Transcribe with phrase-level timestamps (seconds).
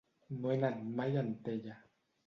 [0.37, 1.81] No he anat mai a Antella.